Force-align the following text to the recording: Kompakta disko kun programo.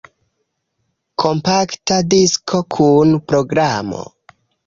Kompakta 1.23 1.99
disko 2.15 2.63
kun 2.77 3.13
programo. 3.33 4.01